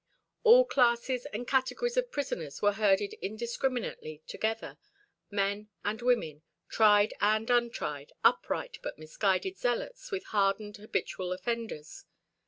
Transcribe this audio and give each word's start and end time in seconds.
All 0.41 0.65
classes 0.65 1.27
and 1.27 1.47
categories 1.47 1.95
of 1.95 2.09
prisoners 2.09 2.59
were 2.59 2.71
herded 2.71 3.13
indiscriminately 3.21 4.23
together: 4.25 4.79
men 5.29 5.69
and 5.85 6.01
women, 6.01 6.41
tried 6.71 7.13
and 7.21 7.47
untried, 7.51 8.11
upright 8.23 8.79
but 8.81 8.97
misguided 8.97 9.59
zealots 9.59 10.09
with 10.09 10.23
hardened 10.33 10.77
habitual 10.77 11.31
offenders. 11.31 12.05